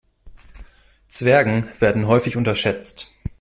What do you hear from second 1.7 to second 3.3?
werden häufig unterschätzt.